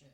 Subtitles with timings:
[0.00, 0.10] 是。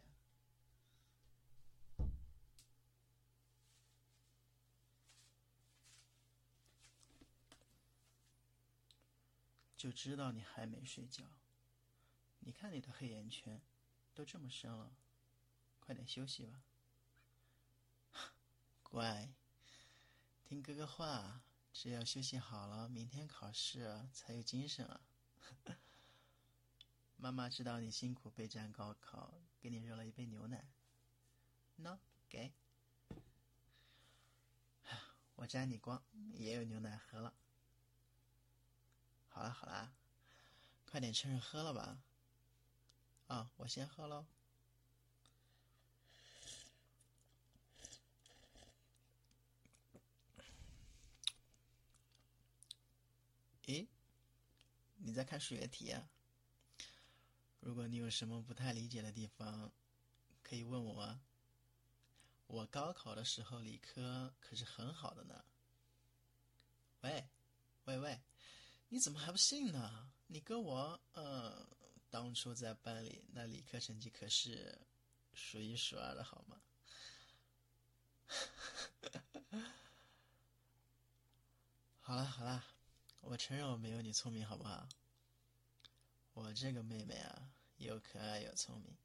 [9.76, 11.22] 就知道你还没睡觉，
[12.40, 13.60] 你看你的黑眼圈
[14.14, 14.90] 都这么深了，
[15.78, 16.64] 快点休息吧。
[18.82, 19.32] 乖，
[20.44, 21.42] 听哥哥话，
[21.72, 25.00] 只要休息好了，明天考试才有精神啊。
[27.16, 29.34] 妈妈知道你辛苦备战高考。
[29.60, 30.64] 给你热了一杯牛奶。
[31.78, 32.52] 喏，给。
[35.34, 36.02] 我沾你光，
[36.34, 37.34] 也有牛奶喝了。
[39.28, 39.92] 好了好了，
[40.86, 42.02] 快点趁热喝了吧。
[43.26, 44.24] 啊，我先喝喽。
[53.64, 53.88] 咦，
[54.98, 56.08] 你在看数学题啊？
[57.86, 59.72] 你有什么不太理解的地方，
[60.42, 61.20] 可以问我啊。
[62.46, 65.44] 我高考的时候理科可是很好的呢。
[67.00, 67.28] 喂，
[67.84, 68.20] 喂喂，
[68.88, 70.12] 你怎么还不信呢？
[70.26, 71.66] 你哥我，呃，
[72.10, 74.78] 当初在班里那理科成绩可是
[75.34, 76.60] 数一数二的，好吗？
[82.00, 82.64] 好了好了，
[83.20, 84.88] 我承认我没有你聪明，好不好？
[86.34, 88.96] 我这个妹妹啊，又可爱又聪明。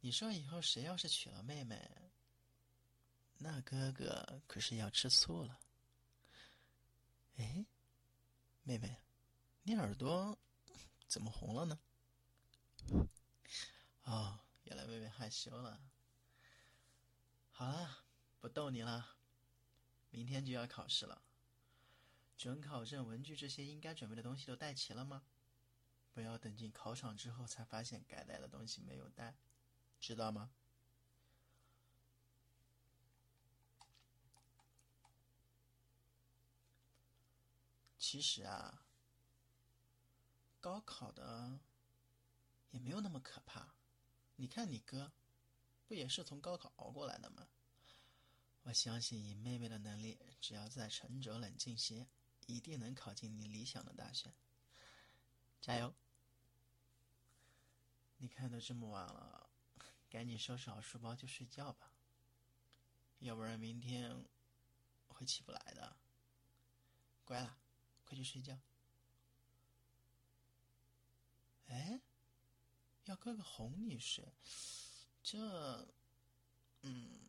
[0.00, 1.90] 你说以后谁要是娶了妹妹，
[3.38, 5.58] 那哥哥可是要吃醋了。
[7.36, 7.66] 哎，
[8.62, 8.96] 妹妹，
[9.62, 10.38] 你耳朵
[11.06, 11.78] 怎么红了呢？
[14.04, 15.80] 哦，原来妹妹害羞了。
[17.50, 18.04] 好了，
[18.40, 19.16] 不逗你了。
[20.10, 21.20] 明天就要考试了，
[22.38, 25.22] 准考证、文具这些应该准备的东西都带齐了吗？
[26.16, 29.36] 不要等进考场之后才发现该带的东西没有带。
[30.00, 30.50] 知道吗？
[37.98, 38.86] 其实啊，
[40.58, 41.60] 高考的
[42.70, 43.74] 也没有那么可怕。
[44.36, 45.12] 你看你哥，
[45.86, 47.46] 不也是从高考熬过来的吗？
[48.62, 52.08] 我相信以妹妹的能力，只要再沉着冷静些，
[52.46, 54.32] 一定能考进你理想的大学。
[55.60, 55.94] 加油！
[58.18, 59.48] 你看都这么晚了。
[60.08, 61.90] 赶紧收拾好书包就睡觉吧，
[63.18, 64.24] 要不然明天
[65.08, 65.96] 会起不来的。
[67.24, 67.58] 乖了，
[68.04, 68.56] 快去睡觉。
[71.66, 72.00] 哎，
[73.04, 74.32] 要哥哥哄你睡，
[75.22, 75.86] 这……
[76.82, 77.20] 嗯，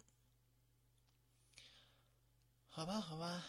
[2.69, 3.43] 好吧，好吧，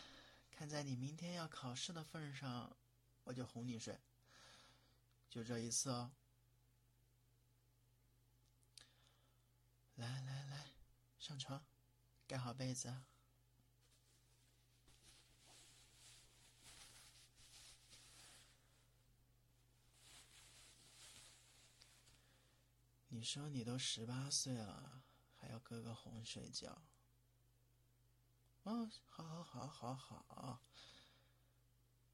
[0.50, 2.74] 看在你明天要考试的份上，
[3.24, 4.00] 我就哄你睡，
[5.28, 6.10] 就这一次哦。
[9.96, 10.70] 来来来，
[11.18, 11.64] 上床，
[12.26, 12.94] 盖好被子。
[23.10, 25.02] 你说你都十八岁了，
[25.36, 26.82] 还要哥哥哄睡觉？
[28.62, 30.62] 哦，好好好好好，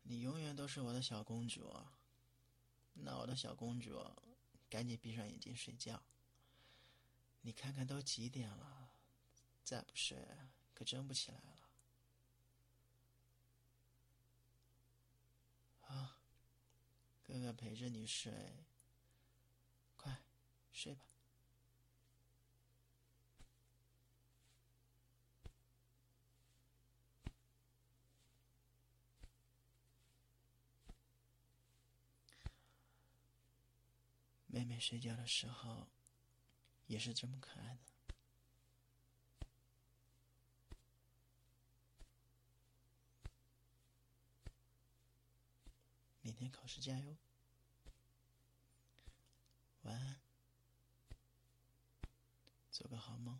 [0.04, 1.70] 你永远都是我的小公主。
[2.94, 4.02] 那我的小公主，
[4.70, 6.02] 赶紧闭上眼睛睡觉。
[7.42, 8.83] 你看看都几点了，
[9.64, 10.16] 再不睡
[10.74, 11.58] 可真不起来了。
[15.80, 16.16] 好，
[17.22, 18.32] 哥哥陪着你睡，
[19.96, 20.22] 快
[20.70, 21.06] 睡吧。
[34.46, 35.88] 妹妹睡觉的时候。
[36.86, 37.93] 也是这么可爱的。
[46.34, 47.16] 明天考试加油，
[49.82, 50.20] 晚安，
[52.72, 53.38] 做个好梦。